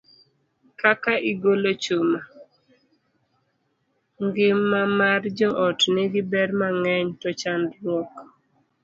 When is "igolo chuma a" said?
1.31-2.29